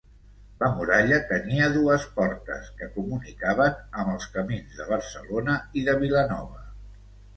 [0.61, 6.65] La muralla tenia dues portes, que comunicaven amb els camins de Barcelona i de Vilanova.